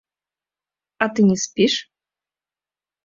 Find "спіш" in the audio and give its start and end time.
1.43-1.73